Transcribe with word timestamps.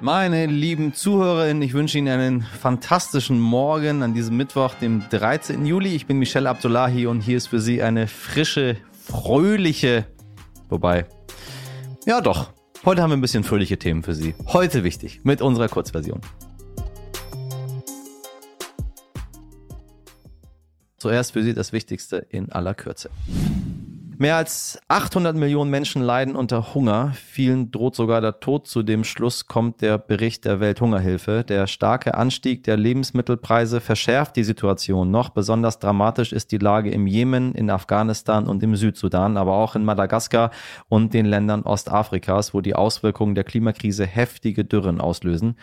Meine 0.00 0.46
lieben 0.46 0.94
Zuhörerinnen, 0.94 1.60
ich 1.60 1.72
wünsche 1.72 1.98
Ihnen 1.98 2.20
einen 2.20 2.42
fantastischen 2.42 3.40
Morgen 3.40 4.04
an 4.04 4.14
diesem 4.14 4.36
Mittwoch, 4.36 4.74
dem 4.74 5.02
13. 5.10 5.66
Juli. 5.66 5.94
Ich 5.96 6.06
bin 6.06 6.18
Michelle 6.18 6.48
Abdullahi 6.48 7.06
und 7.06 7.20
hier 7.20 7.36
ist 7.36 7.48
für 7.48 7.58
Sie 7.58 7.82
eine 7.82 8.06
frische, 8.06 8.76
fröhliche, 8.92 10.06
wobei, 10.68 11.06
ja 12.06 12.20
doch, 12.20 12.52
heute 12.84 13.02
haben 13.02 13.10
wir 13.10 13.16
ein 13.16 13.20
bisschen 13.20 13.42
fröhliche 13.42 13.76
Themen 13.76 14.04
für 14.04 14.14
Sie. 14.14 14.36
Heute 14.46 14.84
wichtig 14.84 15.20
mit 15.24 15.42
unserer 15.42 15.68
Kurzversion. 15.68 16.20
Zuerst 20.96 21.32
für 21.32 21.42
Sie 21.42 21.54
das 21.54 21.72
Wichtigste 21.72 22.18
in 22.18 22.52
aller 22.52 22.74
Kürze. 22.74 23.10
Mehr 24.20 24.34
als 24.34 24.80
800 24.88 25.36
Millionen 25.36 25.70
Menschen 25.70 26.02
leiden 26.02 26.34
unter 26.34 26.74
Hunger. 26.74 27.12
Vielen 27.14 27.70
droht 27.70 27.94
sogar 27.94 28.20
der 28.20 28.40
Tod. 28.40 28.66
Zu 28.66 28.82
dem 28.82 29.04
Schluss 29.04 29.46
kommt 29.46 29.80
der 29.80 29.96
Bericht 29.96 30.44
der 30.44 30.58
Welthungerhilfe. 30.58 31.44
Der 31.44 31.68
starke 31.68 32.14
Anstieg 32.14 32.64
der 32.64 32.76
Lebensmittelpreise 32.76 33.80
verschärft 33.80 34.34
die 34.34 34.42
Situation 34.42 35.12
noch. 35.12 35.28
Besonders 35.28 35.78
dramatisch 35.78 36.32
ist 36.32 36.50
die 36.50 36.58
Lage 36.58 36.90
im 36.90 37.06
Jemen, 37.06 37.54
in 37.54 37.70
Afghanistan 37.70 38.48
und 38.48 38.60
im 38.64 38.74
Südsudan, 38.74 39.36
aber 39.36 39.52
auch 39.52 39.76
in 39.76 39.84
Madagaskar 39.84 40.50
und 40.88 41.14
den 41.14 41.24
Ländern 41.24 41.62
Ostafrikas, 41.62 42.52
wo 42.52 42.60
die 42.60 42.74
Auswirkungen 42.74 43.36
der 43.36 43.44
Klimakrise 43.44 44.04
heftige 44.04 44.64
Dürren 44.64 45.00
auslösen. 45.00 45.54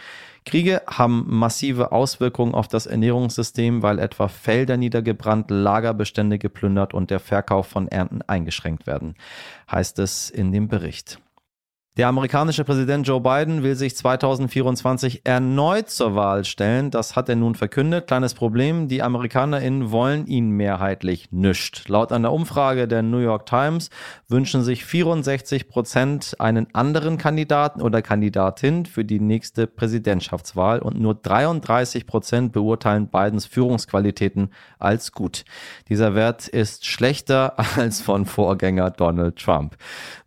Kriege 0.45 0.84
haben 0.88 1.26
massive 1.27 1.91
Auswirkungen 1.91 2.53
auf 2.53 2.67
das 2.67 2.86
Ernährungssystem, 2.86 3.81
weil 3.81 3.98
etwa 3.98 4.27
Felder 4.27 4.77
niedergebrannt, 4.77 5.49
Lagerbestände 5.49 6.38
geplündert 6.38 6.94
und 6.94 7.09
der 7.09 7.20
Verkauf 7.20 7.67
von 7.67 7.88
Ernten 7.88 8.22
eingeschränkt 8.22 8.86
werden, 8.86 9.16
heißt 9.72 9.98
es 10.00 10.30
in 10.30 10.52
dem 10.52 10.67
Bericht. 10.67 11.20
Der 11.98 12.09
amerikanische 12.09 12.66
Präsident 12.66 13.08
Joe 13.08 13.22
Biden 13.22 13.63
will 13.63 13.76
sich 13.76 13.95
2024 13.95 15.22
erneut 15.23 15.89
zur 15.89 16.14
Wahl 16.14 16.44
stellen. 16.44 16.92
Das 16.92 17.16
hat 17.16 17.30
er 17.30 17.38
nun 17.38 17.56
verkündet. 17.56 18.08
Kleines 18.08 18.33
Problem, 18.33 18.89
die 18.89 19.02
AmerikanerInnen 19.02 19.92
wollen 19.92 20.28
ihn 20.28 20.50
mehrheitlich 20.50 21.31
nischt. 21.31 21.88
Laut 21.88 22.11
einer 22.11 22.33
Umfrage 22.33 22.89
der 22.89 23.02
New 23.02 23.20
York 23.20 23.45
Times 23.45 23.92
wünschen 24.28 24.61
sich 24.61 24.83
64 24.83 25.70
Prozent 25.70 26.36
einen 26.38 26.67
anderen 26.73 27.17
Kandidaten 27.17 27.81
oder 27.81 28.02
Kandidatin 28.02 28.86
für 28.86 29.05
die 29.05 29.22
nächste 29.22 29.66
Präsidentschaftswahl 29.66 30.80
und 30.80 31.00
nur 31.00 31.16
33 31.16 32.05
Prozent 32.05 32.52
beurteilen 32.52 33.08
Bidens 33.08 33.45
Führungsqualitäten 33.45 34.50
als 34.80 35.14
gut. 35.14 35.45
Dieser 35.88 36.14
Wert 36.14 36.50
ist 36.50 36.86
schlechter 36.86 37.53
als 37.77 38.02
von 38.02 38.25
Vorgänger 38.25 38.92
Donald 38.92 39.38
Trump. 39.38 39.77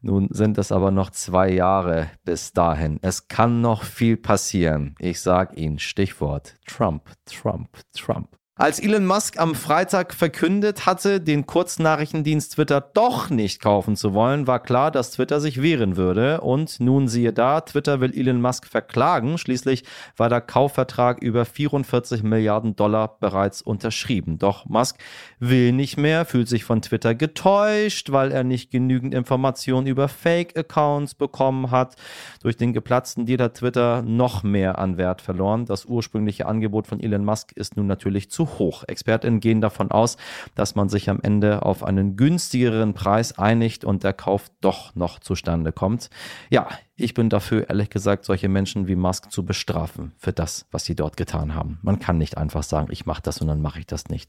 Nun 0.00 0.28
sind 0.31 0.56
es 0.56 0.73
aber 0.73 0.91
noch 0.91 1.11
zwei 1.11 1.58
Jahre 1.59 2.11
bis 2.25 2.53
dahin. 2.53 3.01
Es 3.03 3.27
kann 3.27 3.61
noch 3.61 3.83
viel 3.83 4.17
passieren. 4.17 4.95
Ich 5.01 5.20
sag 5.20 5.59
Ihnen 5.59 5.81
Stichwort 5.81 6.55
Trump, 6.65 7.11
Trump, 7.27 7.69
Trump. 7.92 8.28
Als 8.61 8.81
Elon 8.81 9.06
Musk 9.06 9.39
am 9.39 9.55
Freitag 9.55 10.12
verkündet 10.12 10.84
hatte, 10.84 11.20
den 11.20 11.47
Kurznachrichtendienst 11.47 12.55
Twitter 12.55 12.81
doch 12.81 13.31
nicht 13.31 13.62
kaufen 13.62 13.95
zu 13.95 14.15
wollen, 14.15 14.48
war 14.48 14.59
klar, 14.59 14.91
dass 14.91 15.12
Twitter 15.12 15.41
sich 15.41 15.62
wehren 15.62 15.97
würde. 15.97 16.41
Und 16.41 16.81
nun 16.81 17.06
siehe 17.06 17.33
da, 17.33 17.61
Twitter 17.61 18.00
will 18.00 18.12
Elon 18.19 18.41
Musk 18.41 18.67
verklagen. 18.67 19.39
Schließlich 19.39 19.84
war 20.17 20.28
der 20.28 20.41
Kaufvertrag 20.41 21.23
über 21.23 21.45
44 21.45 22.25
Milliarden 22.25 22.75
Dollar 22.75 23.19
bereits 23.20 23.62
unterschrieben. 23.62 24.41
Doch 24.41 24.67
Musk 24.67 24.98
will 25.39 25.70
nicht 25.70 25.97
mehr, 25.97 26.25
fühlt 26.25 26.48
sich 26.48 26.65
von 26.65 26.83
Twitter 26.83 27.15
getäuscht, 27.15 28.11
weil 28.11 28.33
er 28.33 28.43
nicht 28.43 28.72
genügend 28.72 29.15
Informationen 29.15 29.87
über 29.87 30.09
Fake-Accounts 30.09 31.15
bekommen 31.15 31.70
hat. 31.70 31.95
Durch 32.43 32.56
den 32.56 32.72
geplatzten 32.72 33.25
Deal 33.25 33.41
hat 33.41 33.59
Twitter 33.59 34.03
noch 34.03 34.43
mehr 34.43 34.78
an 34.78 34.97
Wert 34.97 35.22
verloren. 35.22 35.65
Das 35.65 35.84
ursprüngliche 35.84 36.47
Angebot 36.47 36.89
von 36.89 36.98
Elon 36.98 37.25
Musk 37.25 37.53
ist 37.53 37.77
nun 37.77 37.87
natürlich 37.87 38.33
zu 38.33 38.48
hoch. 38.59 38.85
Expertinnen 38.87 39.41
gehen 39.41 39.61
davon 39.61 39.91
aus, 39.91 40.17
dass 40.55 40.75
man 40.75 40.89
sich 40.89 41.11
am 41.11 41.21
Ende 41.21 41.62
auf 41.62 41.84
einen 41.84 42.17
günstigeren 42.17 42.95
Preis 42.95 43.39
einigt 43.39 43.84
und 43.84 44.05
der 44.05 44.12
Kauf 44.12 44.50
doch 44.61 44.95
noch 44.95 45.19
zustande 45.19 45.72
kommt. 45.72 46.11
Ja, 46.50 46.69
ich 47.00 47.15
bin 47.15 47.31
dafür, 47.31 47.69
ehrlich 47.69 47.91
gesagt, 47.91 48.25
solche 48.25 48.49
Menschen 48.49 48.89
wie 48.89 48.97
Musk 48.97 49.31
zu 49.31 49.45
bestrafen 49.45 50.12
für 50.19 50.33
das, 50.33 50.67
was 50.72 50.84
sie 50.84 50.97
dort 50.97 51.17
getan 51.17 51.55
haben. 51.55 51.78
Man 51.83 52.00
kann 52.00 52.19
nicht 52.19 52.37
einfach 52.37 52.65
sagen, 52.65 52.89
ich 52.91 53.06
mache 53.06 53.22
das 53.22 53.41
und 53.41 53.47
dann 53.47 53.62
mache 53.62 53.78
ich 53.78 53.87
das 53.87 54.09
nicht. 54.09 54.28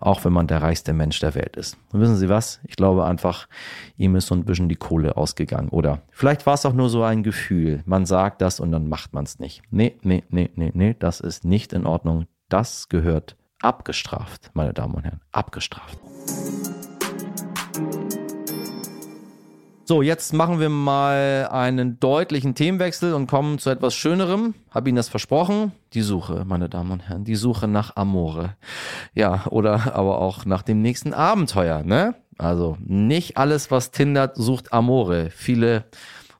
Auch 0.00 0.24
wenn 0.24 0.32
man 0.32 0.46
der 0.46 0.62
reichste 0.62 0.94
Mensch 0.94 1.20
der 1.20 1.34
Welt 1.34 1.56
ist. 1.56 1.76
Und 1.92 2.00
wissen 2.00 2.16
Sie 2.16 2.30
was? 2.30 2.60
Ich 2.64 2.76
glaube 2.76 3.04
einfach, 3.04 3.48
ihm 3.98 4.16
ist 4.16 4.28
so 4.28 4.34
ein 4.34 4.46
bisschen 4.46 4.70
die 4.70 4.76
Kohle 4.76 5.18
ausgegangen. 5.18 5.68
Oder 5.68 6.00
vielleicht 6.10 6.46
war 6.46 6.54
es 6.54 6.64
auch 6.64 6.72
nur 6.72 6.88
so 6.88 7.02
ein 7.02 7.22
Gefühl. 7.22 7.82
Man 7.84 8.06
sagt 8.06 8.40
das 8.40 8.60
und 8.60 8.72
dann 8.72 8.88
macht 8.88 9.12
man 9.12 9.24
es 9.24 9.38
nicht. 9.38 9.60
Nee, 9.70 9.96
nee, 10.00 10.24
nee, 10.30 10.48
nee, 10.54 10.70
nee, 10.72 10.96
das 10.98 11.20
ist 11.20 11.44
nicht 11.44 11.74
in 11.74 11.84
Ordnung. 11.84 12.24
Das 12.48 12.88
gehört 12.88 13.36
abgestraft, 13.66 14.50
meine 14.54 14.72
Damen 14.72 14.94
und 14.94 15.04
Herren. 15.04 15.20
Abgestraft. 15.32 15.98
So, 19.84 20.02
jetzt 20.02 20.32
machen 20.32 20.58
wir 20.58 20.68
mal 20.68 21.48
einen 21.50 22.00
deutlichen 22.00 22.54
Themenwechsel 22.54 23.14
und 23.14 23.28
kommen 23.28 23.58
zu 23.58 23.70
etwas 23.70 23.94
Schönerem. 23.94 24.54
Hab 24.70 24.86
Ihnen 24.88 24.96
das 24.96 25.08
versprochen? 25.08 25.72
Die 25.92 26.02
Suche, 26.02 26.44
meine 26.44 26.68
Damen 26.68 26.90
und 26.92 27.08
Herren, 27.08 27.24
die 27.24 27.36
Suche 27.36 27.68
nach 27.68 27.94
Amore. 27.94 28.56
Ja, 29.14 29.46
oder 29.50 29.94
aber 29.94 30.18
auch 30.18 30.44
nach 30.44 30.62
dem 30.62 30.82
nächsten 30.82 31.12
Abenteuer, 31.14 31.82
ne? 31.82 32.14
Also 32.38 32.76
nicht 32.80 33.36
alles, 33.36 33.70
was 33.70 33.90
tindert, 33.90 34.36
sucht 34.36 34.72
Amore. 34.72 35.30
Viele 35.30 35.84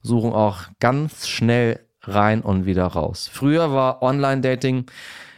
suchen 0.03 0.33
auch 0.33 0.63
ganz 0.81 1.29
schnell 1.29 1.81
rein 2.03 2.43
und 2.43 2.67
wieder 2.67 2.87
raus. 2.87 3.31
Früher 3.33 3.73
war 3.73 4.03
Online-Dating, 4.03 4.87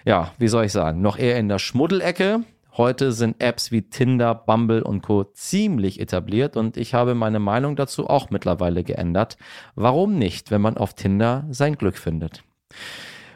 ja, 0.04 0.32
wie 0.38 0.48
soll 0.48 0.64
ich 0.64 0.72
sagen, 0.72 1.00
noch 1.00 1.18
eher 1.18 1.38
in 1.38 1.48
der 1.48 1.58
Schmuddelecke. 1.58 2.40
Heute 2.76 3.10
sind 3.10 3.42
Apps 3.42 3.72
wie 3.72 3.82
Tinder, 3.82 4.34
Bumble 4.34 4.82
und 4.82 5.02
Co. 5.02 5.24
ziemlich 5.24 6.00
etabliert 6.00 6.56
und 6.56 6.76
ich 6.76 6.94
habe 6.94 7.14
meine 7.14 7.40
Meinung 7.40 7.74
dazu 7.74 8.08
auch 8.08 8.30
mittlerweile 8.30 8.84
geändert. 8.84 9.36
Warum 9.74 10.16
nicht, 10.16 10.52
wenn 10.52 10.60
man 10.60 10.76
auf 10.76 10.94
Tinder 10.94 11.44
sein 11.50 11.74
Glück 11.76 11.98
findet? 11.98 12.44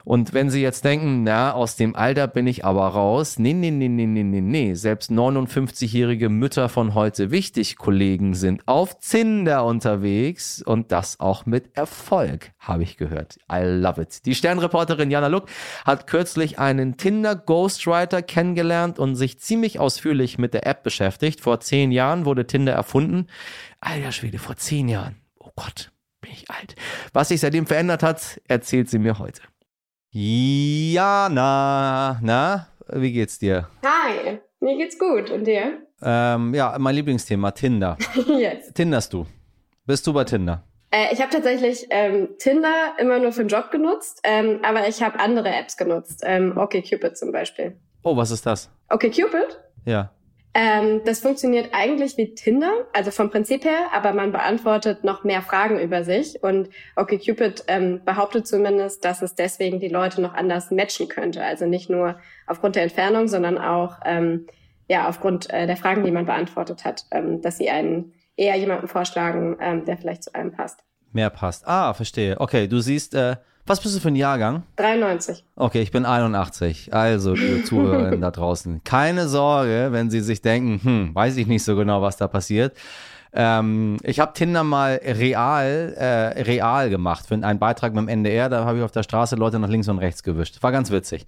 Und 0.05 0.35
wenn 0.35 0.51
Sie 0.51 0.63
jetzt 0.63 0.85
denken, 0.85 1.23
na, 1.23 1.53
aus 1.53 1.77
dem 1.77 1.95
Alter 1.95 2.27
bin 2.27 2.47
ich 2.47 2.65
aber 2.65 2.89
raus. 2.89 3.39
Nee, 3.39 3.53
nee, 3.53 3.71
nee, 3.71 3.89
nee, 3.89 4.07
nee, 4.07 4.23
nee, 4.23 4.41
nee. 4.41 4.75
Selbst 4.75 5.11
59-jährige 5.11 6.29
Mütter 6.29 6.69
von 6.69 6.95
heute 6.95 7.31
wichtig 7.31 7.77
Kollegen 7.77 8.35
sind 8.35 8.67
auf 8.67 8.99
Zinder 8.99 9.65
unterwegs 9.65 10.63
und 10.63 10.93
das 10.93 11.21
auch 11.21 11.47
mit 11.47 11.77
Erfolg, 11.77 12.53
habe 12.59 12.83
ich 12.83 12.97
gehört. 12.97 13.39
I 13.51 13.63
love 13.63 14.01
it. 14.01 14.27
Die 14.27 14.35
Sternreporterin 14.35 15.11
Jana 15.11 15.29
Luck 15.29 15.49
hat 15.85 16.07
kürzlich 16.07 16.59
einen 16.59 16.97
Tinder 16.97 17.37
Ghostwriter 17.37 18.23
kennengelernt 18.23 18.99
und 18.99 19.15
sich 19.15 19.39
ziemlich 19.39 19.79
ausführlich 19.79 20.39
mit 20.39 20.55
der 20.55 20.67
App 20.67 20.83
beschäftigt. 20.83 21.41
Vor 21.41 21.61
zehn 21.61 21.93
Jahren 21.93 22.25
wurde 22.25 22.47
Tinder 22.47 22.73
erfunden. 22.73 23.27
Alter 23.81 24.13
Schwede, 24.13 24.39
vor 24.39 24.57
zehn 24.57 24.89
Jahren. 24.89 25.17
Oh 25.39 25.51
Gott, 25.57 25.93
bin 26.21 26.33
ich 26.33 26.51
alt. 26.51 26.77
Was 27.13 27.29
sich 27.29 27.41
seitdem 27.41 27.67
verändert 27.67 28.03
hat, 28.03 28.41
erzählt 28.49 28.89
sie 28.89 28.99
mir 28.99 29.19
heute. 29.19 29.43
Jana, 30.15 31.41
na, 32.21 32.67
wie 32.87 33.13
geht's 33.13 33.39
dir? 33.39 33.71
Hi, 33.83 34.41
mir 34.61 34.77
geht's 34.77 34.99
gut. 34.99 35.31
Und 35.31 35.47
dir? 35.47 35.87
Ähm, 36.03 36.53
ja, 36.53 36.77
mein 36.79 36.97
Lieblingsthema, 36.97 37.51
Tinder. 37.53 37.97
yes. 38.27 38.75
Tinderst 38.75 39.11
du? 39.15 39.27
Bist 39.87 40.07
du 40.07 40.13
bei 40.13 40.25
Tinder? 40.25 40.65
Äh, 40.91 41.15
ich 41.15 41.21
habe 41.23 41.31
tatsächlich 41.31 41.87
ähm, 41.89 42.29
Tinder 42.39 42.93
immer 42.99 43.21
nur 43.21 43.33
für 43.33 43.43
den 43.43 43.49
Job 43.49 43.71
genutzt, 43.71 44.21
ähm, 44.25 44.61
aber 44.63 44.87
ich 44.87 45.03
habe 45.03 45.19
andere 45.19 45.49
Apps 45.49 45.79
genutzt. 45.79 46.21
Ähm, 46.27 46.59
OkCupid 46.59 47.17
zum 47.17 47.33
Beispiel. 47.33 47.79
Oh, 48.03 48.15
was 48.15 48.31
ist 48.33 48.45
das? 48.45 48.69
OkCupid? 48.91 49.61
Ja. 49.87 50.13
Ähm, 50.55 51.01
das 51.07 51.21
funktioniert 51.21 51.71
eigentlich 51.73 52.19
wie 52.19 52.35
Tinder, 52.35 52.71
also 52.93 53.11
vom 53.11 53.31
Prinzip 53.31 53.65
her, 53.65 53.87
aber 53.93 54.13
man 54.13 54.33
beantwortet 54.33 55.03
noch 55.03 55.25
mehr 55.25 55.41
Fragen 55.41 55.81
über 55.81 56.05
sich. 56.05 56.43
Und 56.43 56.69
OkCupid 56.97 57.65
ähm, 57.69 58.03
behauptet 58.05 58.47
zumindest, 58.47 59.05
dass 59.05 59.23
es 59.23 59.35
deswegen 59.35 59.81
die 59.81 59.89
Leute 59.89 60.21
noch 60.21 60.35
anders 60.35 60.71
matchen 60.71 61.09
könnte. 61.09 61.43
Also 61.43 61.67
nicht 61.67 61.89
nur 61.89 62.19
aufgrund 62.47 62.77
der 62.77 62.83
Entfernung, 62.83 63.29
sondern 63.29 63.57
auch 63.57 64.01
ähm, 64.05 64.47
ja 64.89 65.09
aufgrund 65.09 65.51
äh, 65.51 65.67
der 65.67 65.79
Fragen, 65.79 66.05
die 66.05 66.11
man 66.11 66.27
beantwortet 66.27 66.85
hat, 66.85 67.07
ähm, 67.11 67.41
dass 67.41 67.57
sie 67.57 67.71
einen 67.71 68.13
eher 68.37 68.57
jemanden 68.57 68.89
vorschlagen, 68.89 69.57
ähm, 69.61 69.85
der 69.87 69.97
vielleicht 69.97 70.25
zu 70.25 70.35
einem 70.35 70.53
passt. 70.53 70.81
Mehr 71.13 71.31
passt. 71.31 71.67
Ah, 71.67 71.95
verstehe. 71.95 72.39
Okay, 72.41 72.69
du 72.69 72.81
siehst, 72.81 73.15
äh, 73.15 73.37
was 73.67 73.81
bist 73.81 73.95
du 73.97 74.01
für 74.01 74.09
ein 74.09 74.17
Jahrgang? 74.17 74.65
93. 74.77 75.45
Okay, 75.57 75.83
ich 75.83 75.91
bin 75.91 76.05
81. 76.05 76.93
Also, 76.93 77.35
liebe 77.35 77.65
Zuhörerinnen 77.65 78.21
da 78.21 78.31
draußen, 78.31 78.83
keine 78.85 79.29
Sorge, 79.29 79.89
wenn 79.91 80.11
Sie 80.11 80.21
sich 80.21 80.43
denken, 80.43 80.81
hm, 80.83 81.15
weiß 81.15 81.37
ich 81.37 81.47
nicht 81.47 81.65
so 81.65 81.77
genau, 81.77 82.03
was 82.03 82.17
da 82.17 82.29
passiert. 82.29 82.75
Ähm, 83.35 83.97
ich 84.03 84.21
habe 84.21 84.35
Tinder 84.35 84.63
mal 84.63 85.01
real, 85.03 85.95
äh, 85.97 86.43
real 86.43 86.91
gemacht 86.91 87.27
für 87.27 87.35
einen 87.35 87.59
Beitrag 87.59 87.95
mit 87.95 88.03
dem 88.03 88.09
NDR. 88.09 88.51
Da 88.51 88.65
habe 88.67 88.79
ich 88.79 88.85
auf 88.85 88.91
der 88.91 89.03
Straße 89.03 89.37
Leute 89.37 89.59
nach 89.59 89.71
links 89.71 89.89
und 89.89 89.99
rechts 89.99 90.23
gewischt. 90.23 90.63
War 90.63 90.71
ganz 90.71 90.91
witzig. 90.91 91.25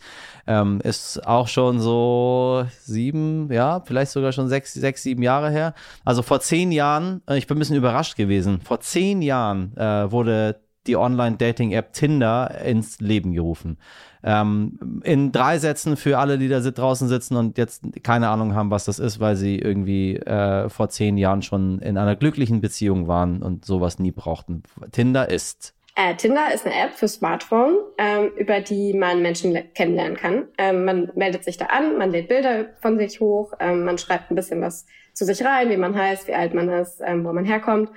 Ähm, 0.47 0.81
ist 0.83 1.27
auch 1.27 1.49
schon 1.49 1.81
so 1.81 2.67
sieben, 2.81 3.51
ja, 3.51 3.81
vielleicht 3.81 4.13
sogar 4.13 4.33
schon 4.33 4.49
sechs, 4.49 4.75
sechs, 4.75 5.03
sieben 5.03 5.23
Jahre 5.23 5.51
her. 5.51 5.73
Also 6.05 6.21
vor 6.21 6.41
zehn 6.41 6.73
Jahren, 6.73 7.23
äh, 7.27 7.39
ich 7.39 7.47
bin 7.47 7.57
ein 7.57 7.61
bisschen 7.61 7.77
überrascht 7.77 8.17
gewesen. 8.17 8.61
Vor 8.61 8.81
zehn 8.81 9.23
Jahren 9.23 9.75
äh, 9.77 10.11
wurde 10.13 10.61
die 10.87 10.97
Online-Dating-App 10.97 11.93
Tinder 11.93 12.61
ins 12.65 13.01
Leben 13.01 13.33
gerufen. 13.33 13.79
Ähm, 14.23 15.03
in 15.05 15.33
drei 15.33 15.59
Sätzen 15.59 15.97
für 15.97 16.19
alle, 16.19 16.39
die 16.39 16.49
da 16.49 16.61
draußen 16.61 17.09
sitzen 17.09 17.37
und 17.37 17.59
jetzt 17.59 17.83
keine 18.03 18.29
Ahnung 18.29 18.55
haben, 18.55 18.71
was 18.71 18.87
das 18.87 18.99
ist, 18.99 19.21
weil 19.21 19.37
sie 19.37 19.59
irgendwie 19.59 20.17
äh, 20.17 20.69
vor 20.71 20.89
zehn 20.89 21.19
Jahren 21.19 21.43
schon 21.43 21.79
in 21.81 21.99
einer 21.99 22.17
glücklichen 22.17 22.61
Beziehung 22.61 23.07
waren 23.07 23.43
und 23.43 23.65
sowas 23.65 23.99
nie 23.99 24.13
brauchten. 24.13 24.63
Tinder 24.93 25.29
ist. 25.29 25.75
Äh, 25.97 26.17
Tinder 26.17 26.53
ist 26.53 26.67
eine 26.67 26.75
App 26.75 26.95
für 26.95 27.07
Smartphone, 27.07 27.77
ähm, 27.99 28.33
über 28.37 28.61
die 28.61 28.95
man 28.95 29.23
Menschen 29.23 29.57
kennenlernen 29.75 30.17
kann. 30.17 30.49
Ähm, 30.59 30.85
man 30.85 31.13
meldet 31.15 31.45
sich 31.45 31.57
da 31.57 31.67
an, 31.67 31.99
man 31.99 32.11
lädt 32.11 32.29
Bilder 32.29 32.67
von 32.81 32.99
sich 32.99 33.21
hoch, 33.21 33.53
ähm, 33.61 33.85
man 33.85 33.99
schreibt 33.99 34.31
ein 34.31 34.35
bisschen 34.35 34.61
was 34.61 34.87
zu 35.13 35.25
sich 35.25 35.45
rein, 35.45 35.71
wie 35.71 35.77
man 35.77 35.95
heißt, 35.95 36.27
wie 36.27 36.35
alt 36.35 36.53
man 36.53 36.69
ist, 36.69 37.01
ähm, 37.05 37.25
wo 37.25 37.33
man 37.33 37.45
herkommt. 37.45 37.91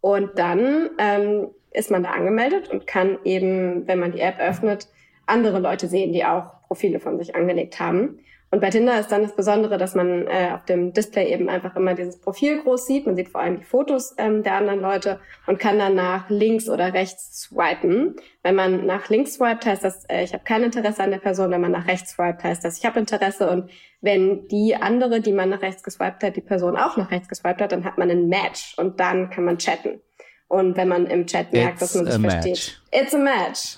Und 0.00 0.38
dann 0.38 0.90
ähm, 0.98 1.48
ist 1.74 1.90
man 1.90 2.02
da 2.02 2.10
angemeldet 2.10 2.70
und 2.70 2.86
kann 2.86 3.18
eben, 3.24 3.86
wenn 3.86 3.98
man 3.98 4.12
die 4.12 4.20
App 4.20 4.38
öffnet, 4.38 4.88
andere 5.26 5.58
Leute 5.58 5.88
sehen, 5.88 6.12
die 6.12 6.24
auch 6.24 6.62
Profile 6.66 7.00
von 7.00 7.18
sich 7.18 7.34
angelegt 7.34 7.78
haben. 7.80 8.20
Und 8.50 8.60
bei 8.60 8.70
Tinder 8.70 9.00
ist 9.00 9.10
dann 9.10 9.22
das 9.22 9.34
Besondere, 9.34 9.78
dass 9.78 9.96
man 9.96 10.28
äh, 10.28 10.50
auf 10.54 10.64
dem 10.64 10.92
Display 10.92 11.32
eben 11.32 11.48
einfach 11.48 11.74
immer 11.74 11.94
dieses 11.94 12.20
Profil 12.20 12.62
groß 12.62 12.86
sieht. 12.86 13.04
Man 13.04 13.16
sieht 13.16 13.30
vor 13.30 13.40
allem 13.40 13.58
die 13.58 13.64
Fotos 13.64 14.14
ähm, 14.16 14.44
der 14.44 14.54
anderen 14.54 14.80
Leute 14.80 15.18
und 15.48 15.58
kann 15.58 15.76
dann 15.76 15.96
nach 15.96 16.30
links 16.30 16.68
oder 16.68 16.94
rechts 16.94 17.40
swipen. 17.40 18.14
Wenn 18.44 18.54
man 18.54 18.86
nach 18.86 19.08
links 19.08 19.34
swipet, 19.34 19.66
heißt 19.66 19.82
das, 19.82 20.04
äh, 20.04 20.22
ich 20.22 20.32
habe 20.34 20.44
kein 20.44 20.62
Interesse 20.62 21.02
an 21.02 21.10
der 21.10 21.18
Person. 21.18 21.50
Wenn 21.50 21.62
man 21.62 21.72
nach 21.72 21.88
rechts 21.88 22.12
swipet, 22.12 22.44
heißt 22.44 22.64
das, 22.64 22.78
ich 22.78 22.86
habe 22.86 23.00
Interesse. 23.00 23.50
Und 23.50 23.72
wenn 24.00 24.46
die 24.46 24.76
andere, 24.76 25.20
die 25.20 25.32
man 25.32 25.48
nach 25.48 25.62
rechts 25.62 25.82
geswiped 25.82 26.22
hat, 26.22 26.36
die 26.36 26.40
Person 26.40 26.76
auch 26.76 26.96
nach 26.96 27.10
rechts 27.10 27.28
geswiped 27.28 27.60
hat, 27.60 27.72
dann 27.72 27.84
hat 27.84 27.98
man 27.98 28.08
ein 28.08 28.28
Match 28.28 28.78
und 28.78 29.00
dann 29.00 29.30
kann 29.30 29.46
man 29.46 29.58
chatten. 29.58 30.00
Und 30.54 30.76
wenn 30.76 30.88
man 30.88 31.06
im 31.06 31.26
Chat 31.26 31.52
merkt, 31.52 31.82
It's 31.82 31.92
dass 31.92 31.94
man 31.96 32.12
sich 32.12 32.20
versteht, 32.30 32.52
match. 32.52 32.80
it's 32.92 33.14
a 33.14 33.18
match. 33.18 33.76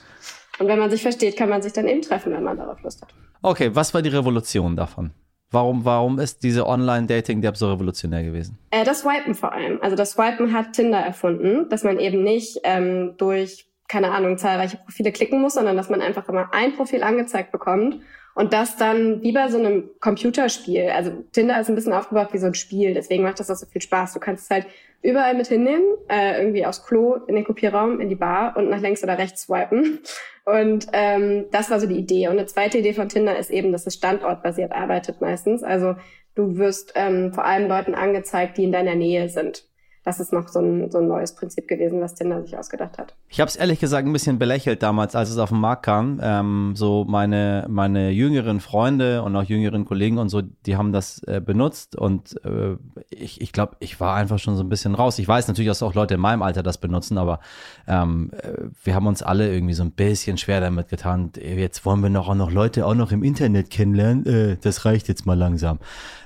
Und 0.58 0.69
wenn 0.69 0.78
man 0.78 0.90
sich 0.90 1.00
versteht, 1.02 1.37
kann 1.37 1.49
man 1.49 1.62
sich 1.62 1.73
dann 1.73 1.88
eben 1.88 2.02
treffen, 2.02 2.32
wenn 2.32 2.43
man 2.43 2.56
darauf 2.58 2.82
Lust 2.82 3.00
hat. 3.00 3.08
Okay, 3.43 3.70
was 3.75 3.94
war 3.94 4.02
die 4.02 4.11
Revolution 4.11 4.76
davon? 4.76 5.11
Warum, 5.50 5.84
warum 5.84 6.19
ist 6.19 6.43
diese 6.43 6.67
Online-Dating-App 6.67 7.56
so 7.56 7.70
revolutionär 7.73 8.23
gewesen? 8.25 8.58
Äh, 8.70 8.84
das 8.84 9.00
Swipen 9.00 9.34
vor 9.34 9.52
allem. 9.52 9.78
Also 9.81 9.96
das 9.96 10.12
Swipen 10.12 10.52
hat 10.52 10.73
Tinder 10.75 10.99
erfunden, 10.99 11.69
dass 11.70 11.82
man 11.84 11.99
eben 11.99 12.23
nicht 12.23 12.58
ähm, 12.64 13.14
durch, 13.17 13.67
keine 13.88 14.11
Ahnung, 14.11 14.37
zahlreiche 14.37 14.76
Profile 14.78 15.12
klicken 15.12 15.40
muss, 15.40 15.55
sondern 15.55 15.76
dass 15.76 15.88
man 15.88 16.02
einfach 16.02 16.28
immer 16.28 16.52
ein 16.52 16.75
Profil 16.75 17.02
angezeigt 17.02 17.52
bekommt 17.52 18.00
und 18.37 18.53
das 18.53 18.77
dann 18.77 19.23
wie 19.23 19.33
bei 19.33 19.49
so 19.49 19.59
einem 19.59 19.88
Computerspiel. 19.99 20.91
Also 20.91 21.11
Tinder 21.33 21.59
ist 21.59 21.71
ein 21.71 21.75
bisschen 21.75 21.94
aufgebaut 21.94 22.29
wie 22.33 22.38
so 22.38 22.47
ein 22.47 22.55
Spiel, 22.55 22.93
deswegen 22.93 23.23
macht 23.23 23.41
das 23.41 23.50
auch 23.50 23.56
so 23.56 23.65
viel 23.65 23.81
Spaß. 23.81 24.12
Du 24.12 24.21
kannst 24.21 24.44
es 24.44 24.50
halt 24.50 24.67
überall 25.00 25.35
mit 25.35 25.47
hinnehmen, 25.47 25.85
äh, 26.09 26.38
irgendwie 26.38 26.67
aufs 26.67 26.85
Klo, 26.85 27.15
in 27.27 27.35
den 27.35 27.44
Kopierraum, 27.44 27.99
in 27.99 28.11
die 28.11 28.15
Bar 28.15 28.55
und 28.59 28.69
nach 28.69 28.81
links 28.81 29.03
oder 29.03 29.17
rechts 29.17 29.44
swipen. 29.44 30.00
Und 30.44 30.87
ähm, 30.93 31.47
das 31.50 31.71
war 31.71 31.81
so 31.81 31.87
die 31.87 31.97
Idee. 31.97 32.29
Und 32.29 32.35
eine 32.35 32.44
zweite 32.44 32.77
Idee 32.79 32.93
von 32.93 33.09
Tinder 33.09 33.38
ist 33.38 33.50
eben, 33.50 33.73
dass 33.73 33.87
es 33.87 33.94
standortbasiert 33.94 34.71
arbeitet 34.71 35.23
meistens. 35.23 35.62
Also 35.62 35.97
du 36.35 36.59
wirst 36.59 36.93
ähm, 36.94 37.33
vor 37.33 37.47
allem 37.47 37.69
Leuten 37.69 37.94
angezeigt, 37.94 38.59
die 38.59 38.65
in 38.65 38.73
deiner 38.73 38.97
Nähe 38.97 39.31
sind 39.31 39.65
das 40.06 40.20
ist 40.20 40.32
noch 40.32 40.47
so 40.47 40.61
ein, 40.61 40.88
so 40.88 40.99
ein 40.99 41.08
neues 41.08 41.35
Prinzip 41.35 41.67
gewesen, 41.67 42.00
was 42.00 42.14
Tinder 42.14 42.41
sich 42.41 42.56
ausgedacht 42.56 42.97
hat. 42.97 43.17
Ich 43.29 43.41
habe 43.41 43.49
es 43.49 43.56
ehrlich 43.56 43.81
gesagt 43.81 44.06
ein 44.06 44.12
bisschen 44.12 44.38
belächelt 44.38 44.81
damals, 44.81 45.17
als 45.17 45.31
es 45.31 45.38
auf 45.38 45.49
den 45.49 45.58
Markt 45.58 45.82
kam. 45.82 46.20
Ähm, 46.23 46.75
so 46.76 47.05
meine, 47.05 47.67
meine 47.69 48.11
jüngeren 48.11 48.61
Freunde 48.61 49.25
und 49.25 49.35
auch 49.35 49.43
jüngeren 49.43 49.85
Kollegen 49.85 50.19
und 50.19 50.29
so, 50.29 50.43
die 50.43 50.76
haben 50.76 50.93
das 50.93 51.25
äh, 51.25 51.41
benutzt 51.44 51.97
und 51.97 52.41
äh, 52.44 52.76
ich, 53.11 53.41
ich 53.41 53.50
glaube, 53.50 53.75
ich 53.81 53.99
war 53.99 54.14
einfach 54.14 54.38
schon 54.38 54.56
so 54.56 54.62
ein 54.62 54.69
bisschen 54.69 54.94
raus. 54.94 55.19
Ich 55.19 55.26
weiß 55.26 55.49
natürlich, 55.49 55.69
dass 55.69 55.82
auch 55.82 55.94
Leute 55.94 56.14
in 56.14 56.20
meinem 56.20 56.43
Alter 56.43 56.62
das 56.62 56.79
benutzen, 56.79 57.19
aber 57.19 57.41
ähm, 57.88 58.31
äh, 58.41 58.52
wir 58.85 58.94
haben 58.94 59.09
uns 59.09 59.25
alle 59.25 59.52
irgendwie 59.52 59.75
so 59.75 59.82
ein 59.82 59.91
bisschen 59.91 60.38
schwer 60.38 60.61
damit 60.61 60.88
getan. 60.88 61.32
Jetzt 61.37 61.85
wollen 61.85 62.00
wir 62.00 62.11
noch 62.11 62.29
auch 62.29 62.37
noch 62.37 62.52
Leute 62.52 62.87
auch 62.87 62.94
noch 62.94 63.11
im 63.11 63.25
Internet 63.25 63.70
kennenlernen. 63.70 64.25
Äh, 64.25 64.56
das 64.61 64.85
reicht 64.85 65.09
jetzt 65.09 65.26
mal 65.26 65.37
langsam. 65.37 65.81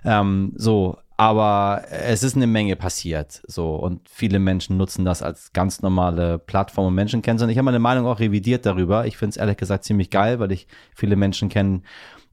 Ähm, 0.05 0.53
so, 0.57 0.99
aber 1.21 1.83
es 1.91 2.23
ist 2.23 2.35
eine 2.35 2.47
Menge 2.47 2.77
passiert, 2.77 3.43
so 3.47 3.75
und 3.75 4.09
viele 4.09 4.39
Menschen 4.39 4.79
nutzen 4.79 5.05
das 5.05 5.23
als 5.23 5.53
ganz 5.53 5.83
normale 5.83 6.39
Plattform, 6.39 6.87
um 6.87 6.95
Menschen 6.95 7.21
kennenzulernen. 7.21 7.53
Ich 7.53 7.59
habe 7.59 7.67
meine 7.67 7.79
Meinung 7.79 8.07
auch 8.07 8.21
revidiert 8.21 8.65
darüber. 8.65 9.05
Ich 9.05 9.19
finde 9.19 9.33
es 9.33 9.37
ehrlich 9.37 9.59
gesagt 9.59 9.85
ziemlich 9.85 10.09
geil, 10.09 10.41
weil 10.41 10.51
ich 10.51 10.67
viele 10.95 11.17
Menschen 11.17 11.51
kenne, 11.51 11.83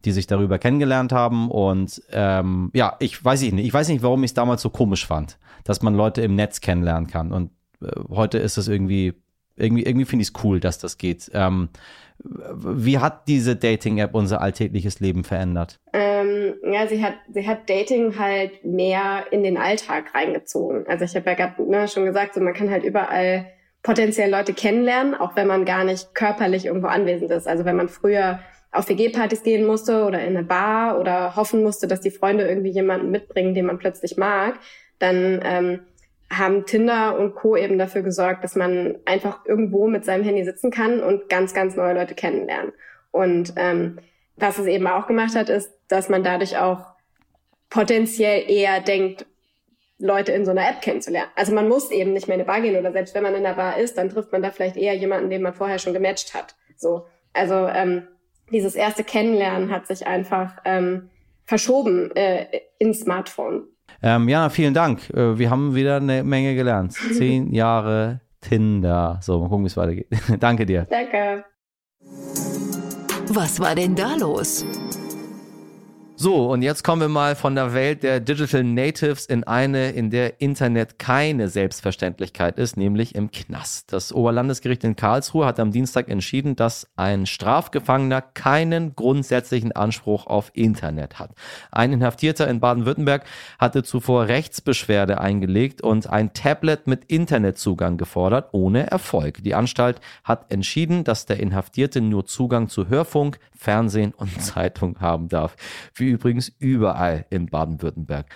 die 0.06 0.14
sich 0.14 0.26
darüber 0.26 0.58
kennengelernt 0.58 1.12
haben 1.12 1.52
und 1.52 2.02
ähm, 2.12 2.72
ja, 2.74 2.96
ich 3.00 3.22
weiß 3.22 3.42
nicht, 3.42 3.58
ich 3.58 3.74
weiß 3.74 3.90
nicht, 3.90 4.04
warum 4.04 4.24
ich 4.24 4.30
es 4.30 4.36
damals 4.36 4.62
so 4.62 4.70
komisch 4.70 5.06
fand, 5.06 5.38
dass 5.66 5.82
man 5.82 5.94
Leute 5.94 6.22
im 6.22 6.36
Netz 6.36 6.62
kennenlernen 6.62 7.08
kann 7.10 7.34
und 7.34 7.52
äh, 7.82 7.92
heute 8.08 8.38
ist 8.38 8.56
es 8.56 8.70
irgendwie 8.70 9.16
irgendwie 9.58 9.84
irgendwie 9.84 10.06
finde 10.06 10.24
ich 10.24 10.30
es 10.30 10.44
cool, 10.44 10.60
dass 10.60 10.78
das 10.78 10.98
geht. 10.98 11.30
Ähm, 11.34 11.70
wie 12.24 12.98
hat 12.98 13.28
diese 13.28 13.56
Dating-App 13.56 14.16
unser 14.16 14.42
alltägliches 14.42 15.00
Leben 15.00 15.24
verändert? 15.24 15.80
Ähm, 15.94 16.56
ja, 16.64 16.88
sie 16.88 17.04
hat, 17.04 17.14
sie 17.32 17.48
hat 17.48 17.70
Dating 17.70 18.18
halt 18.18 18.66
mehr 18.66 19.26
in 19.32 19.44
den 19.44 19.58
Alltag 19.58 20.16
reingezogen. 20.16 20.86
Also 20.88 21.06
ich 21.06 21.16
habe 21.16 21.30
ja 21.30 21.36
gerade 21.36 21.70
ne, 21.70 21.88
schon 21.88 22.06
gesagt, 22.06 22.34
so 22.34 22.42
man 22.42 22.54
kann 22.54 22.72
halt 22.72 22.84
überall 22.84 23.46
potenziell 23.84 24.32
Leute 24.32 24.54
kennenlernen, 24.54 25.14
auch 25.14 25.36
wenn 25.36 25.48
man 25.48 25.64
gar 25.64 25.84
nicht 25.84 26.16
körperlich 26.16 26.66
irgendwo 26.66 26.88
anwesend 26.88 27.32
ist. 27.32 27.48
Also 27.48 27.66
wenn 27.66 27.76
man 27.76 27.88
früher 27.88 28.40
auf 28.72 28.90
WG-Partys 28.90 29.44
gehen 29.44 29.66
musste 29.66 30.04
oder 30.04 30.22
in 30.22 30.36
eine 30.36 30.44
Bar 30.44 31.00
oder 31.00 31.36
hoffen 31.36 31.64
musste, 31.64 31.88
dass 31.88 32.02
die 32.02 32.12
Freunde 32.12 32.48
irgendwie 32.48 32.72
jemanden 32.72 33.12
mitbringen, 33.12 33.54
den 33.54 33.66
man 33.66 33.78
plötzlich 33.78 34.18
mag, 34.18 34.60
dann 35.00 35.40
ähm, 35.44 35.80
haben 36.30 36.66
Tinder 36.66 37.18
und 37.18 37.36
Co. 37.36 37.56
eben 37.56 37.78
dafür 37.78 38.02
gesorgt, 38.02 38.44
dass 38.44 38.56
man 38.56 38.98
einfach 39.06 39.46
irgendwo 39.46 39.88
mit 39.88 40.06
seinem 40.06 40.24
Handy 40.24 40.44
sitzen 40.44 40.72
kann 40.72 41.02
und 41.02 41.30
ganz, 41.30 41.54
ganz 41.54 41.76
neue 41.76 41.94
Leute 41.94 42.16
kennenlernen. 42.16 42.74
Und 43.12 43.54
ähm, 43.56 44.00
was 44.36 44.60
es 44.60 44.68
eben 44.68 44.88
auch 44.88 45.08
gemacht 45.08 45.36
hat, 45.36 45.50
ist, 45.50 45.72
dass 45.88 46.10
man 46.10 46.24
dadurch 46.24 46.58
auch 46.58 46.86
potenziell 47.70 48.50
eher 48.50 48.82
denkt, 48.82 49.26
Leute 50.00 50.32
in 50.32 50.46
so 50.46 50.52
einer 50.52 50.70
App 50.70 50.82
kennenzulernen. 50.82 51.32
Also 51.36 51.54
man 51.54 51.68
muss 51.68 51.90
eben 51.90 52.14
nicht 52.14 52.28
mehr 52.28 52.36
in 52.36 52.42
eine 52.42 52.48
Bar 52.48 52.62
gehen 52.62 52.78
oder 52.78 52.92
selbst 52.92 53.16
wenn 53.16 53.24
man 53.24 53.34
in 53.34 53.44
der 53.44 53.54
Bar 53.54 53.78
ist, 53.78 53.98
dann 53.98 54.10
trifft 54.10 54.32
man 54.32 54.44
da 54.44 54.52
vielleicht 54.52 54.78
eher 54.78 54.94
jemanden, 54.94 55.30
den 55.30 55.42
man 55.42 55.54
vorher 55.54 55.80
schon 55.80 55.94
gematcht 55.94 56.36
hat. 56.36 56.56
So, 56.76 57.08
also 57.34 57.68
ähm, 57.68 58.08
dieses 58.52 58.76
erste 58.76 59.04
Kennenlernen 59.04 59.72
hat 59.72 59.88
sich 59.88 60.06
einfach 60.06 60.58
ähm, 60.66 61.10
verschoben 61.46 62.16
äh, 62.16 62.46
ins 62.78 63.00
Smartphone. 63.00 63.68
Ähm, 64.02 64.30
Jana, 64.30 64.50
vielen 64.50 64.74
Dank. 64.74 65.10
Äh, 65.12 65.38
wir 65.38 65.50
haben 65.50 65.76
wieder 65.76 65.98
eine 65.98 66.24
Menge 66.24 66.56
gelernt. 66.56 66.94
Zehn 67.14 67.54
Jahre 67.54 68.22
Tinder. 68.42 69.20
So, 69.22 69.40
mal 69.40 69.50
gucken, 69.50 69.66
wie 69.66 69.68
es 69.68 69.78
weitergeht. 69.78 70.08
Danke 70.40 70.66
dir. 70.66 70.88
Danke. 70.90 71.44
Was 73.30 73.60
war 73.60 73.76
denn 73.76 73.96
da 73.96 74.16
los? 74.16 74.64
So, 76.20 76.52
und 76.52 76.64
jetzt 76.64 76.84
kommen 76.84 77.04
wir 77.04 77.10
mal 77.10 77.36
von 77.36 77.54
der 77.54 77.76
Welt 77.76 78.02
der 78.02 78.20
Digital 78.20 78.64
Natives 78.64 79.28
in 79.28 79.44
eine, 79.44 79.92
in 79.92 80.10
der 80.10 80.42
Internet 80.42 80.98
keine 80.98 81.48
Selbstverständlichkeit 81.48 82.58
ist, 82.58 82.76
nämlich 82.76 83.14
im 83.14 83.30
Knast. 83.30 83.94
Das 83.94 84.12
Oberlandesgericht 84.12 84.84
in 84.84 84.96
Karlsruhe 84.96 85.46
hat 85.46 85.60
am 85.60 85.72
Dienstag 85.72 86.10
entschieden, 86.10 86.56
dass 86.56 86.88
ein 86.96 87.28
Strafgefangener 87.28 88.24
keinen 88.24 88.96
grundsätzlichen 88.96 89.74
Anspruch 89.74 90.26
auf 90.26 90.50
Internet 90.56 91.20
hat. 91.20 91.36
Ein 91.72 91.94
Inhaftierter 91.94 92.48
in 92.48 92.62
Baden-Württemberg 92.62 93.24
hatte 93.60 93.84
zuvor 93.84 94.28
Rechtsbeschwerde 94.28 95.22
eingelegt 95.22 95.84
und 95.84 96.10
ein 96.10 96.34
Tablet 96.34 96.88
mit 96.88 97.06
Internetzugang 97.06 97.98
gefordert, 97.98 98.50
ohne 98.54 98.90
Erfolg. 98.90 99.44
Die 99.44 99.54
Anstalt 99.54 100.02
hat 100.24 100.52
entschieden, 100.52 101.04
dass 101.04 101.28
der 101.28 101.40
Inhaftierte 101.40 102.02
nur 102.02 102.26
Zugang 102.26 102.70
zu 102.70 102.90
Hörfunk, 102.90 103.38
Fernsehen 103.56 104.14
und 104.16 104.42
Zeitung 104.42 105.00
haben 105.00 105.28
darf. 105.28 105.56
Wie 106.08 106.12
übrigens 106.12 106.54
überall 106.60 107.26
in 107.30 107.48
Baden-Württemberg. 107.48 108.28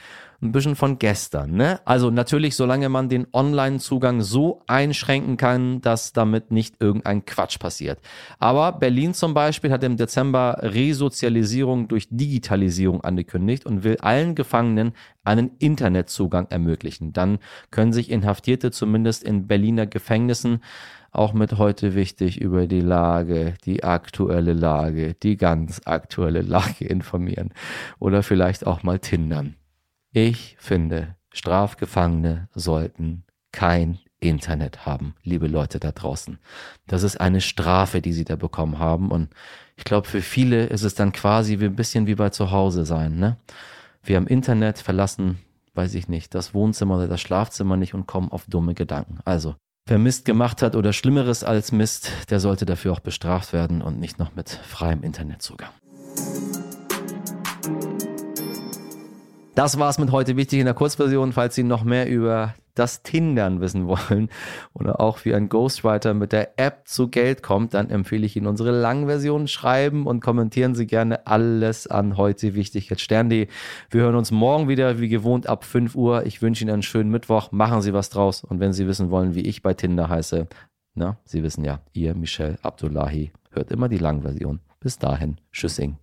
Ein 0.41 0.51
bisschen 0.51 0.75
von 0.75 0.99
gestern, 0.99 1.51
ne? 1.51 1.79
Also 1.85 2.09
natürlich, 2.09 2.57
solange 2.57 2.89
man 2.89 3.07
den 3.07 3.27
Online-Zugang 3.31 4.19
so 4.19 4.61
einschränken 4.67 5.37
kann, 5.37 5.79
dass 5.79 6.11
damit 6.11 6.51
nicht 6.51 6.81
irgendein 6.81 7.23
Quatsch 7.23 7.59
passiert. 7.59 7.99
Aber 8.39 8.73
Berlin 8.73 9.13
zum 9.13 9.33
Beispiel 9.33 9.71
hat 9.71 9.85
im 9.85 9.95
Dezember 9.95 10.57
Resozialisierung 10.61 11.87
durch 11.87 12.07
Digitalisierung 12.09 13.05
angekündigt 13.05 13.65
und 13.65 13.85
will 13.85 13.95
allen 14.01 14.35
Gefangenen 14.35 14.91
einen 15.23 15.51
Internetzugang 15.59 16.47
ermöglichen. 16.49 17.13
Dann 17.13 17.39
können 17.69 17.93
sich 17.93 18.09
Inhaftierte 18.09 18.71
zumindest 18.71 19.23
in 19.23 19.47
Berliner 19.47 19.87
Gefängnissen 19.87 20.61
auch 21.11 21.33
mit 21.33 21.57
heute 21.57 21.93
wichtig 21.93 22.39
über 22.39 22.67
die 22.67 22.79
Lage, 22.79 23.55
die 23.65 23.83
aktuelle 23.83 24.53
Lage, 24.53 25.13
die 25.13 25.37
ganz 25.37 25.81
aktuelle 25.85 26.41
Lage 26.41 26.85
informieren 26.85 27.53
oder 27.99 28.23
vielleicht 28.23 28.65
auch 28.65 28.83
mal 28.83 28.99
tindern. 28.99 29.55
Ich 30.13 30.55
finde, 30.59 31.15
Strafgefangene 31.33 32.49
sollten 32.53 33.23
kein 33.51 33.99
Internet 34.19 34.85
haben, 34.85 35.15
liebe 35.23 35.47
Leute 35.47 35.79
da 35.79 35.91
draußen. 35.91 36.37
Das 36.87 37.03
ist 37.03 37.19
eine 37.19 37.41
Strafe, 37.41 38.01
die 38.01 38.13
sie 38.13 38.23
da 38.23 38.35
bekommen 38.35 38.79
haben. 38.79 39.11
Und 39.11 39.29
ich 39.75 39.83
glaube, 39.83 40.07
für 40.07 40.21
viele 40.21 40.67
ist 40.67 40.83
es 40.83 40.95
dann 40.95 41.11
quasi 41.11 41.59
wie 41.59 41.65
ein 41.65 41.75
bisschen 41.75 42.07
wie 42.07 42.15
bei 42.15 42.29
zu 42.29 42.51
Hause 42.51 42.85
sein. 42.85 43.17
Ne? 43.17 43.37
Wir 44.03 44.15
haben 44.15 44.27
Internet 44.27 44.79
verlassen, 44.79 45.37
weiß 45.75 45.93
ich 45.93 46.07
nicht, 46.07 46.33
das 46.33 46.53
Wohnzimmer 46.53 46.95
oder 46.97 47.07
das 47.07 47.21
Schlafzimmer 47.21 47.77
nicht 47.77 47.93
und 47.93 48.07
kommen 48.07 48.31
auf 48.31 48.45
dumme 48.47 48.73
Gedanken. 48.73 49.19
Also 49.25 49.55
Wer 49.87 49.97
Mist 49.97 50.25
gemacht 50.25 50.61
hat 50.61 50.75
oder 50.75 50.93
Schlimmeres 50.93 51.43
als 51.43 51.71
Mist, 51.71 52.11
der 52.29 52.39
sollte 52.39 52.65
dafür 52.65 52.93
auch 52.93 52.99
bestraft 52.99 53.51
werden 53.51 53.81
und 53.81 53.99
nicht 53.99 54.19
noch 54.19 54.35
mit 54.35 54.49
freiem 54.49 55.01
Internetzugang. 55.01 55.71
Das 59.55 59.77
war's 59.79 59.97
mit 59.97 60.11
heute 60.11 60.37
wichtig 60.37 60.59
in 60.59 60.65
der 60.65 60.75
Kurzversion. 60.75 61.33
Falls 61.33 61.55
Sie 61.55 61.63
noch 61.63 61.83
mehr 61.83 62.07
über 62.07 62.53
das 62.75 63.03
Tindern 63.03 63.61
wissen 63.61 63.87
wollen 63.87 64.29
oder 64.73 64.99
auch 64.99 65.25
wie 65.25 65.33
ein 65.33 65.49
Ghostwriter 65.49 66.13
mit 66.13 66.31
der 66.31 66.59
App 66.59 66.87
zu 66.87 67.07
Geld 67.07 67.43
kommt, 67.43 67.73
dann 67.73 67.89
empfehle 67.89 68.25
ich 68.25 68.35
Ihnen 68.35 68.47
unsere 68.47 68.71
Langversion. 68.71 69.47
Schreiben 69.47 70.07
und 70.07 70.21
kommentieren 70.21 70.75
Sie 70.75 70.87
gerne 70.87 71.27
alles 71.27 71.87
an 71.87 72.17
heute 72.17 72.55
wichtig 72.55 72.89
jetzt 72.89 73.01
Stern.de. 73.01 73.47
Wir 73.89 74.01
hören 74.01 74.15
uns 74.15 74.31
morgen 74.31 74.67
wieder 74.67 74.99
wie 74.99 75.09
gewohnt 75.09 75.47
ab 75.47 75.63
5 75.63 75.95
Uhr. 75.95 76.25
Ich 76.25 76.41
wünsche 76.41 76.63
Ihnen 76.63 76.73
einen 76.73 76.83
schönen 76.83 77.11
Mittwoch. 77.11 77.51
Machen 77.51 77.81
Sie 77.81 77.93
was 77.93 78.09
draus. 78.09 78.43
Und 78.43 78.59
wenn 78.59 78.73
Sie 78.73 78.87
wissen 78.87 79.09
wollen, 79.09 79.35
wie 79.35 79.41
ich 79.41 79.61
bei 79.61 79.73
Tinder 79.73 80.09
heiße, 80.09 80.47
na, 80.93 81.17
Sie 81.23 81.43
wissen 81.43 81.63
ja, 81.63 81.79
Ihr 81.93 82.15
Michel 82.15 82.57
Abdullahi. 82.61 83.31
Hört 83.51 83.71
immer 83.71 83.89
die 83.89 83.97
Langversion. 83.97 84.59
Bis 84.79 84.97
dahin, 84.97 85.37
Tschüssing. 85.51 85.97